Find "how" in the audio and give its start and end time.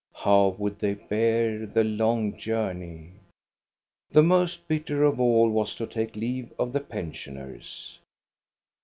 0.15-0.55